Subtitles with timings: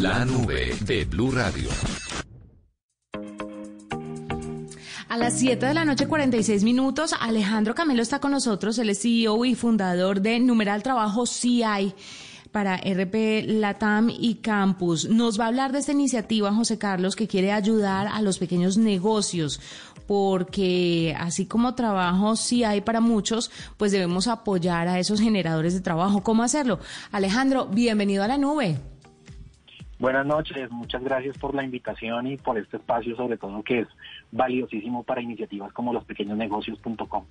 [0.00, 1.68] La nube de Blue Radio.
[5.08, 9.02] A las 7 de la noche, 46 minutos, Alejandro Camelo está con nosotros, él es
[9.02, 11.94] CEO y fundador de Numeral Trabajo CI
[12.50, 15.08] para RP Latam y Campus.
[15.08, 18.76] Nos va a hablar de esta iniciativa, José Carlos, que quiere ayudar a los pequeños
[18.76, 19.60] negocios,
[20.08, 25.82] porque así como trabajo sí hay para muchos, pues debemos apoyar a esos generadores de
[25.82, 26.24] trabajo.
[26.24, 26.80] ¿Cómo hacerlo?
[27.12, 28.80] Alejandro, bienvenido a la nube.
[30.04, 33.88] Buenas noches, muchas gracias por la invitación y por este espacio, sobre todo que es
[34.32, 37.24] valiosísimo para iniciativas como lospequeñosnegocios.com.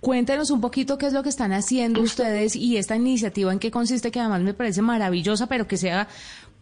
[0.00, 3.70] Cuéntenos un poquito qué es lo que están haciendo ustedes y esta iniciativa en qué
[3.70, 6.08] consiste, que además me parece maravillosa, pero que sea,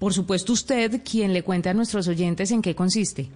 [0.00, 3.28] por supuesto, usted quien le cuente a nuestros oyentes en qué consiste.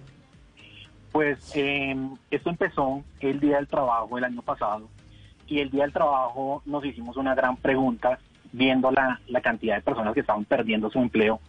[1.13, 1.95] Pues eh,
[2.29, 4.89] esto empezó el Día del Trabajo el año pasado
[5.47, 8.19] y el Día del Trabajo nos hicimos una gran pregunta
[8.51, 11.39] viendo la, la cantidad de personas que estaban perdiendo su empleo.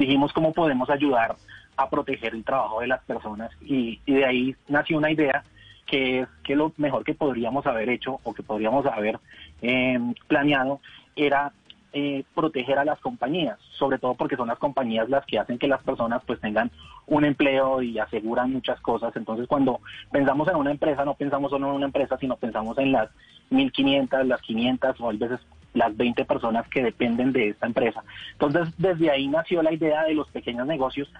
[0.00, 1.36] Dijimos cómo podemos ayudar
[1.76, 5.44] a proteger el trabajo de las personas y, de ahí nació una idea
[5.84, 9.18] que es que lo mejor que podríamos haber hecho o que podríamos haber
[9.60, 10.80] eh, planeado
[11.14, 11.52] era
[11.92, 15.68] eh, proteger a las compañías, sobre todo porque son las compañías las que hacen que
[15.68, 16.70] las personas pues tengan
[17.06, 19.14] un empleo y aseguran muchas cosas.
[19.16, 22.92] Entonces cuando pensamos en una empresa, no pensamos solo en una empresa, sino pensamos en
[22.92, 23.10] las
[23.50, 25.40] 1.500, las 500 o a veces
[25.74, 28.02] las 20 personas que dependen de esta empresa.
[28.32, 31.10] Entonces desde ahí nació la idea de los pequeños negocios,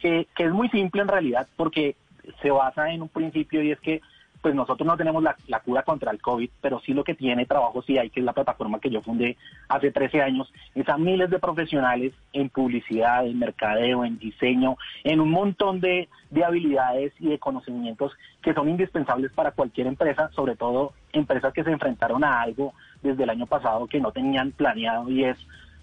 [0.00, 1.96] que, que es muy simple en realidad porque
[2.42, 4.00] se basa en un principio y es que
[4.40, 7.46] pues nosotros no tenemos la, la, cura contra el COVID, pero sí lo que tiene
[7.46, 9.36] Trabajo Sí hay, que es la plataforma que yo fundé
[9.68, 15.20] hace 13 años, es a miles de profesionales en publicidad, en mercadeo, en diseño, en
[15.20, 18.12] un montón de, de habilidades y de conocimientos
[18.42, 23.24] que son indispensables para cualquier empresa, sobre todo empresas que se enfrentaron a algo desde
[23.24, 25.38] el año pasado que no tenían planeado y es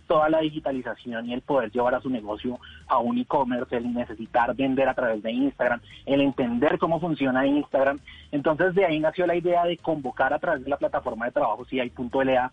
[0.07, 4.55] toda la digitalización y el poder llevar a su negocio a un e-commerce, el necesitar
[4.55, 7.99] vender a través de Instagram, el entender cómo funciona Instagram.
[8.31, 11.65] Entonces de ahí nació la idea de convocar a través de la plataforma de trabajo
[11.65, 12.51] CI.LA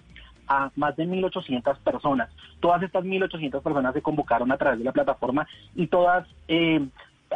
[0.48, 2.30] a más de 1.800 personas.
[2.60, 6.86] Todas estas 1.800 personas se convocaron a través de la plataforma y todas eh,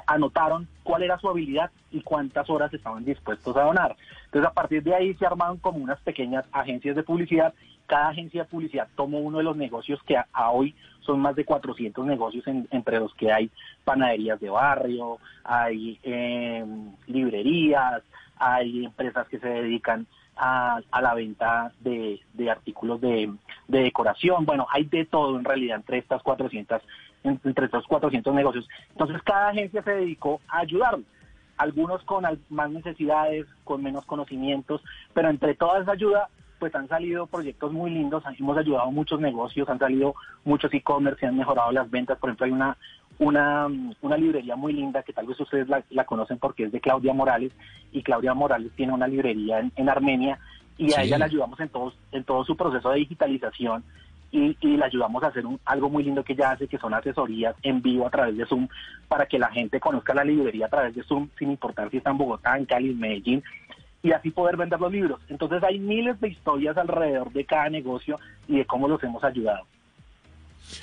[0.06, 3.96] anotaron cuál era su habilidad y cuántas horas estaban dispuestos a donar.
[4.26, 7.54] Entonces a partir de ahí se armaron como unas pequeñas agencias de publicidad.
[7.86, 11.44] Cada agencia de publicidad tomó uno de los negocios que a, hoy son más de
[11.44, 13.50] 400 negocios en, entre los que hay
[13.84, 16.64] panaderías de barrio, hay eh,
[17.06, 18.02] librerías,
[18.38, 23.32] hay empresas que se dedican a, a la venta de, de artículos de,
[23.68, 24.44] de, decoración.
[24.44, 26.82] Bueno, hay de todo en realidad entre estas 400,
[27.26, 28.68] entre estos 400 negocios.
[28.90, 31.06] Entonces cada agencia se dedicó a ayudarlos.
[31.56, 34.82] Algunos con más necesidades, con menos conocimientos,
[35.14, 36.28] pero entre toda esa ayuda
[36.58, 41.26] pues han salido proyectos muy lindos, hemos ayudado muchos negocios, han salido muchos e-commerce, se
[41.26, 42.76] han mejorado las ventas, por ejemplo hay una,
[43.18, 43.68] una,
[44.00, 47.12] una librería muy linda que tal vez ustedes la, la, conocen porque es de Claudia
[47.12, 47.52] Morales
[47.92, 50.38] y Claudia Morales tiene una librería en, en Armenia
[50.78, 51.02] y a sí.
[51.02, 53.84] ella le ayudamos en todo, en todo su proceso de digitalización
[54.30, 56.94] y, y, le ayudamos a hacer un, algo muy lindo que ella hace, que son
[56.94, 58.68] asesorías en vivo a través de Zoom,
[59.08, 62.10] para que la gente conozca la librería a través de Zoom, sin importar si está
[62.10, 63.42] en Bogotá, en Cali, en Medellín,
[64.02, 65.20] y así poder vender los libros.
[65.28, 69.66] Entonces hay miles de historias alrededor de cada negocio y de cómo los hemos ayudado.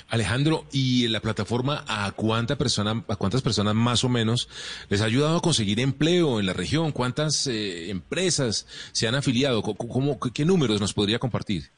[0.08, 4.48] Alejandro, ¿y la plataforma a cuánta persona, a cuántas personas más o menos
[4.88, 6.92] les ha ayudado a conseguir empleo en la región?
[6.92, 9.62] ¿Cuántas eh, empresas se han afiliado?
[9.62, 11.70] ¿Cómo, ¿Qué números nos podría compartir?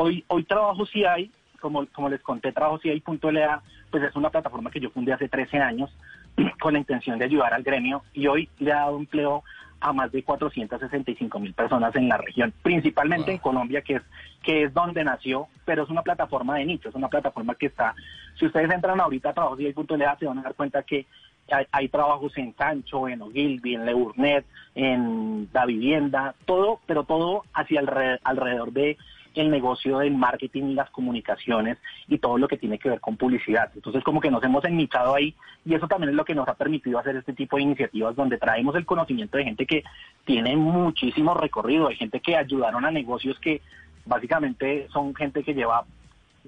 [0.00, 1.28] Hoy, hoy Trabajo sí hay,
[1.60, 5.28] como, como les conté, Trabajo sí hay.la, pues es una plataforma que yo fundé hace
[5.28, 5.90] 13 años
[6.60, 9.42] con la intención de ayudar al gremio y hoy le ha dado empleo
[9.80, 13.34] a más de 465 mil personas en la región, principalmente wow.
[13.34, 14.02] en Colombia, que es,
[14.40, 17.96] que es donde nació, pero es una plataforma de nicho, es una plataforma que está,
[18.38, 21.06] si ustedes entran ahorita a trabajos.la se van a dar cuenta que
[21.50, 24.46] hay, hay, trabajos en Sancho, en Ogilvy, en Leurnet,
[24.76, 28.96] en La Vivienda, todo, pero todo hacia alrededor, alrededor de
[29.34, 31.78] el negocio del marketing y las comunicaciones
[32.08, 33.70] y todo lo que tiene que ver con publicidad.
[33.74, 35.34] Entonces como que nos hemos ennichado ahí
[35.64, 38.38] y eso también es lo que nos ha permitido hacer este tipo de iniciativas donde
[38.38, 39.84] traemos el conocimiento de gente que
[40.24, 43.60] tiene muchísimo recorrido, de gente que ayudaron a negocios que
[44.04, 45.84] básicamente son gente que lleva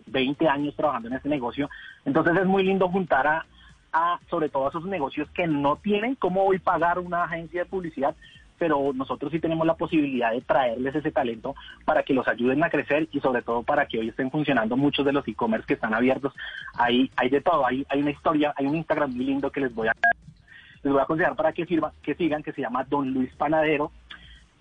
[0.07, 1.69] 20 años trabajando en este negocio.
[2.05, 3.47] Entonces es muy lindo juntar a,
[3.93, 7.71] a sobre todo a esos negocios que no tienen cómo hoy pagar una agencia de
[7.71, 8.15] publicidad,
[8.61, 11.55] pero nosotros sí tenemos la posibilidad de traerles ese talento
[11.87, 15.07] para que los ayuden a crecer y sobre todo para que hoy estén funcionando muchos
[15.07, 16.35] de los e-commerce que están abiertos.
[16.75, 19.75] Hay, hay de todo, hay, hay una historia, hay un Instagram muy lindo que les
[19.75, 19.93] voy a
[20.83, 23.93] les voy a aconsejar para que, firma, que sigan, que se llama Don Luis Panadero.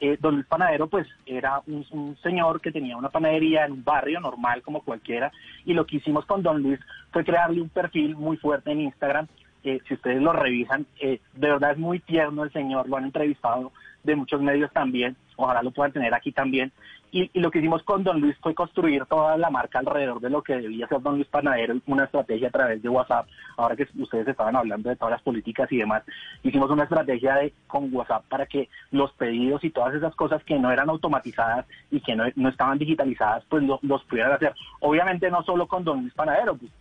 [0.01, 4.21] Eh, don Luis Panadero, pues, era un, señor que tenía una panadería en un barrio
[4.21, 5.29] normal como cualquiera,
[5.65, 6.79] y lo que hicimos con Don Luis
[7.11, 9.27] fue crearle un perfil muy fuerte en Instagram.
[9.63, 13.05] Eh, si ustedes lo revisan, eh, de verdad es muy tierno el señor, lo han
[13.05, 13.71] entrevistado
[14.03, 16.71] de muchos medios también, ojalá lo puedan tener aquí también.
[17.11, 20.29] Y, y, lo que hicimos con Don Luis fue construir toda la marca alrededor de
[20.29, 23.27] lo que debía ser Don Luis Panadero, una estrategia a través de WhatsApp,
[23.57, 26.03] ahora que ustedes estaban hablando de todas las políticas y demás,
[26.43, 30.59] hicimos una estrategia de, con WhatsApp para que los pedidos y todas esas cosas que
[30.59, 34.53] no eran automatizadas y que no, no estaban digitalizadas, pues lo, los pudieran hacer.
[34.79, 36.71] Obviamente no solo con Don Luis Panadero, pues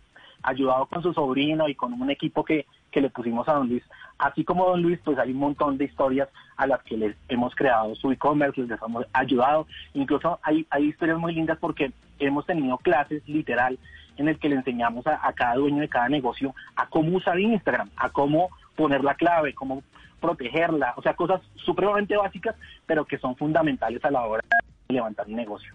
[0.43, 3.83] ayudado con su sobrino y con un equipo que, que le pusimos a Don Luis.
[4.17, 7.55] Así como Don Luis, pues hay un montón de historias a las que les hemos
[7.55, 9.67] creado su e-commerce, les hemos ayudado.
[9.93, 13.77] Incluso hay, hay historias muy lindas porque hemos tenido clases literal
[14.17, 17.39] en el que le enseñamos a, a cada dueño de cada negocio a cómo usar
[17.39, 19.83] Instagram, a cómo poner la clave, cómo
[20.19, 22.55] protegerla, o sea, cosas supremamente básicas,
[22.85, 24.43] pero que son fundamentales a la hora
[24.87, 25.73] de levantar un negocio.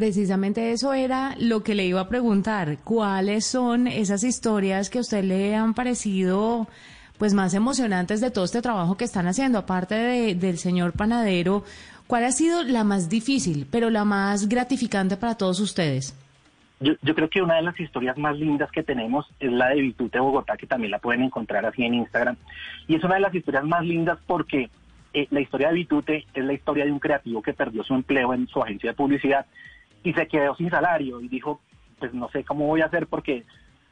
[0.00, 2.78] Precisamente eso era lo que le iba a preguntar.
[2.84, 6.68] ¿Cuáles son esas historias que a usted le han parecido
[7.18, 9.58] pues más emocionantes de todo este trabajo que están haciendo?
[9.58, 11.64] Aparte de, del señor panadero,
[12.06, 16.16] ¿cuál ha sido la más difícil, pero la más gratificante para todos ustedes?
[16.80, 19.82] Yo, yo creo que una de las historias más lindas que tenemos es la de
[19.82, 22.36] Vitute Bogotá, que también la pueden encontrar así en Instagram.
[22.88, 24.70] Y es una de las historias más lindas porque
[25.12, 28.32] eh, la historia de Vitute es la historia de un creativo que perdió su empleo
[28.32, 29.44] en su agencia de publicidad
[30.02, 31.60] y se quedó sin salario y dijo,
[31.98, 33.44] pues no sé cómo voy a hacer porque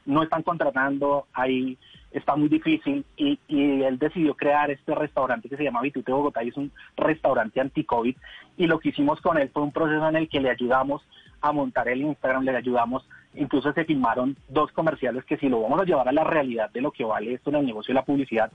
[0.06, 1.76] no están contratando, ahí
[2.10, 3.04] está muy difícil.
[3.16, 6.72] Y, y él decidió crear este restaurante que se llama Vitute Bogotá y es un
[6.96, 8.16] restaurante anti-COVID.
[8.56, 11.02] Y lo que hicimos con él fue un proceso en el que le ayudamos
[11.40, 15.80] a montar el Instagram, le ayudamos, incluso se filmaron dos comerciales que si lo vamos
[15.80, 18.04] a llevar a la realidad de lo que vale esto en el negocio de la
[18.04, 18.50] publicidad,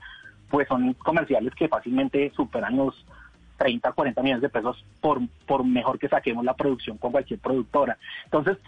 [0.50, 3.06] pues son comerciales que fácilmente superan los
[3.56, 7.96] 30, 40 millones de pesos por, por mejor que saquemos la producción con cualquier productora.
[8.24, 8.58] Entonces,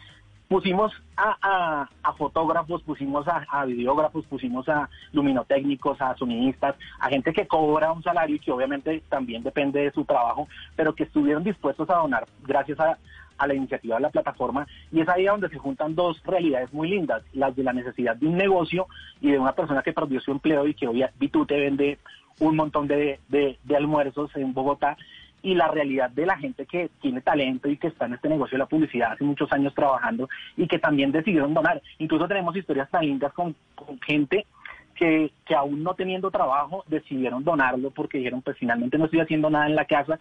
[0.49, 7.93] pusimos a, fotógrafos, pusimos a, videógrafos, pusimos a luminotécnicos, a sonidistas, a gente que cobra
[7.93, 11.97] un salario y que obviamente también depende de su trabajo, pero que estuvieron dispuestos a
[11.97, 12.97] donar gracias a,
[13.39, 16.89] a la iniciativa de la plataforma y es ahí donde se juntan dos realidades muy
[16.89, 18.87] lindas, las de la necesidad de un negocio
[19.21, 21.99] y de una persona que perdió su empleo y que hoy Bitute vende
[22.41, 24.97] un montón de, de, almuerzos en Bogotá
[25.43, 28.57] y la realidad de la gente que tiene talento y que está en este negocio
[28.57, 31.81] de la publicidad hace muchos años trabajando y que también decidieron donar.
[31.99, 34.47] Incluso tenemos historias tan lindas con, con gente
[34.95, 39.51] que, que aún no teniendo trabajo decidieron donarlo porque dijeron pues finalmente no estoy haciendo
[39.51, 40.19] nada en la casa,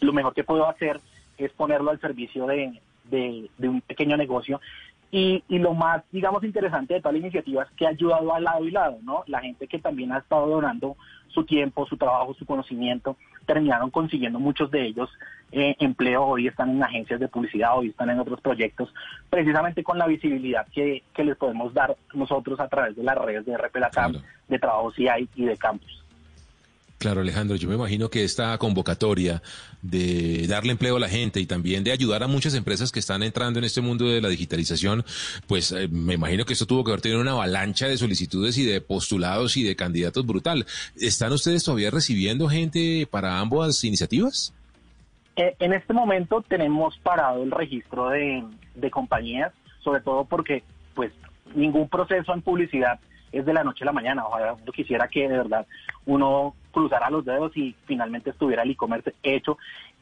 [0.00, 1.00] lo mejor que puedo hacer
[1.38, 4.60] es ponerlo al servicio de, de, de un pequeño negocio
[5.10, 8.42] y, y, lo más, digamos, interesante de toda la iniciativa es que ha ayudado al
[8.42, 9.22] lado y lado, ¿no?
[9.28, 10.96] La gente que también ha estado donando
[11.28, 15.10] su tiempo, su trabajo, su conocimiento, terminaron consiguiendo muchos de ellos
[15.52, 18.92] eh, empleo, hoy están en agencias de publicidad, hoy están en otros proyectos,
[19.30, 23.46] precisamente con la visibilidad que, que les podemos dar nosotros a través de las redes
[23.46, 24.26] de RP Latam, claro.
[24.48, 26.05] de Trabajo CI y de Campus.
[26.98, 29.42] Claro, Alejandro, yo me imagino que esta convocatoria
[29.82, 33.22] de darle empleo a la gente y también de ayudar a muchas empresas que están
[33.22, 35.04] entrando en este mundo de la digitalización,
[35.46, 38.64] pues eh, me imagino que esto tuvo que haber tenido una avalancha de solicitudes y
[38.64, 40.64] de postulados y de candidatos brutal.
[40.98, 44.54] ¿Están ustedes todavía recibiendo gente para ambas iniciativas?
[45.36, 48.42] Eh, en este momento tenemos parado el registro de,
[48.74, 49.52] de compañías,
[49.84, 50.62] sobre todo porque
[50.94, 51.12] pues
[51.54, 52.98] ningún proceso en publicidad
[53.38, 54.26] es de la noche a la mañana.
[54.26, 55.66] Ojalá yo quisiera que de verdad
[56.04, 59.58] uno cruzara los dedos y finalmente estuviera el e-commerce hecho.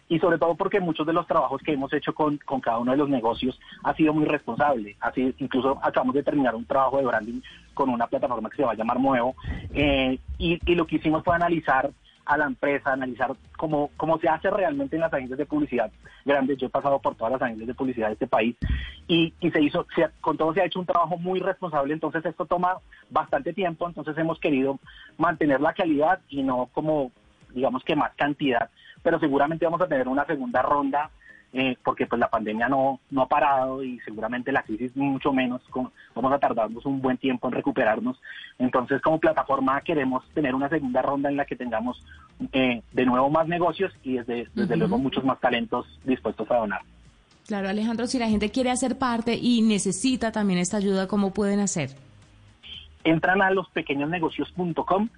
[0.07, 2.93] Y sobre todo porque muchos de los trabajos que hemos hecho con, con cada uno
[2.93, 4.97] de los negocios ha sido muy responsable.
[5.01, 7.41] Así, incluso acabamos de terminar un trabajo de branding
[7.73, 9.35] con una plataforma que se va a llamar Nuevo.
[9.73, 11.91] Eh, y, y lo que hicimos fue analizar
[12.27, 15.91] a la empresa, analizar cómo, cómo se hace realmente en las agencias de publicidad
[16.25, 16.59] grandes.
[16.59, 18.57] Yo he pasado por todas las agencias de publicidad de este país
[19.07, 22.25] y, y se hizo, se, con todo se ha hecho un trabajo muy responsable, entonces
[22.25, 22.79] esto toma
[23.11, 24.79] bastante tiempo, entonces hemos querido
[25.19, 27.13] mantener la calidad y no como,
[27.51, 28.71] digamos que más cantidad,
[29.03, 31.11] pero seguramente vamos a tener una segunda ronda
[31.57, 35.63] eh, porque pues la pandemia no, no ha parado y seguramente la crisis mucho menos,
[35.71, 38.21] con, vamos a tardarnos un buen tiempo en recuperarnos.
[38.59, 42.05] Entonces como plataforma queremos tener una segunda ronda en la que tengamos
[42.53, 44.79] eh, de nuevo más negocios y desde, desde uh -huh.
[44.79, 46.81] luego muchos más talentos dispuestos a donar.
[47.47, 51.61] Claro, Alejandro, si la gente quiere hacer parte y necesita también esta ayuda, ¿cómo pueden
[51.61, 51.91] hacer?
[53.05, 55.09] Entran a lospequeñosnegocios.com,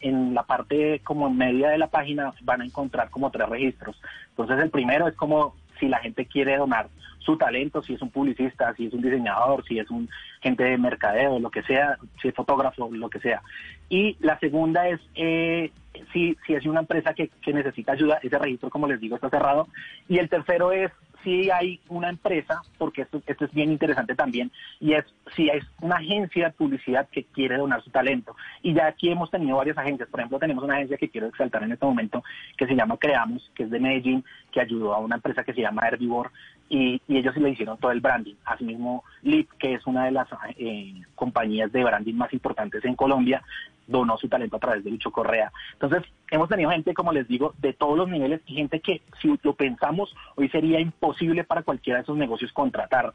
[0.00, 3.96] en la parte como en media de la página van a encontrar como tres registros.
[4.30, 8.10] Entonces el primero es como si la gente quiere donar su talento, si es un
[8.10, 10.08] publicista, si es un diseñador, si es un
[10.40, 13.42] gente de mercadeo, lo que sea, si es fotógrafo, lo que sea.
[13.88, 15.72] Y la segunda es eh,
[16.12, 19.28] si, si es una empresa que, que necesita ayuda, ese registro, como les digo, está
[19.28, 19.68] cerrado.
[20.08, 20.92] Y el tercero es
[21.26, 25.04] si hay una empresa, porque esto, esto es bien interesante también, y es
[25.34, 28.36] si es una agencia de publicidad que quiere donar su talento.
[28.62, 31.64] Y ya aquí hemos tenido varias agencias, por ejemplo, tenemos una agencia que quiero exaltar
[31.64, 32.22] en este momento,
[32.56, 35.62] que se llama Creamos, que es de Medellín, que ayudó a una empresa que se
[35.62, 36.30] llama Herbivore,
[36.68, 38.34] y, y ellos le hicieron todo el branding.
[38.44, 43.42] Asimismo, Lip, que es una de las eh, compañías de branding más importantes en Colombia,
[43.86, 45.52] donó su talento a través de Lucho Correa.
[45.74, 49.38] Entonces, hemos tenido gente, como les digo, de todos los niveles y gente que, si
[49.42, 53.12] lo pensamos, hoy sería imposible para cualquiera de esos negocios contratar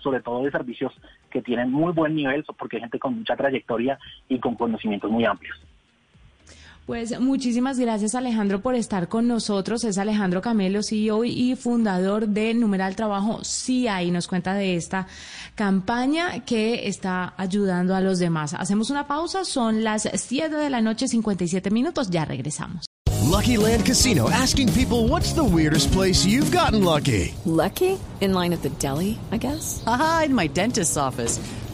[0.00, 0.92] sobre todo de servicios
[1.30, 5.24] que tienen muy buen nivel, porque hay gente con mucha trayectoria y con conocimientos muy
[5.24, 5.56] amplios.
[6.86, 9.82] Pues muchísimas gracias Alejandro por estar con nosotros.
[9.82, 15.08] Es Alejandro Camelo, CEO y fundador de Numeral Trabajo CIA y nos cuenta de esta
[15.56, 18.54] campaña que está ayudando a los demás.
[18.54, 22.86] Hacemos una pausa, son las 7 de la noche 57 minutos, ya regresamos.
[23.24, 27.34] Lucky Land Casino asking people what's the weirdest place you've gotten lucky.
[27.44, 27.98] Lucky?
[28.20, 29.82] In line at the deli, I guess.
[29.86, 31.40] Aha, in my dentist's office.